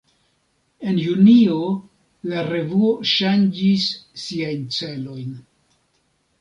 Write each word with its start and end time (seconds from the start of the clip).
En 0.91 0.95
junio, 1.01 1.57
la 2.33 2.41
revuo 2.49 2.91
ŝanĝis 3.13 3.87
siajn 4.25 4.67
celojn. 4.81 5.41